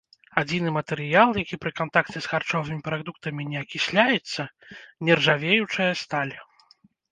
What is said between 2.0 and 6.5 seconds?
з харчовымі прадуктамі не акісляецца --нержавеючая сталь.